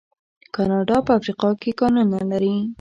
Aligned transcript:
کاناډا 0.55 0.97
په 1.05 1.11
افریقا 1.19 1.49
کې 1.61 1.71
کانونه 1.79 2.19
لري. 2.31 2.55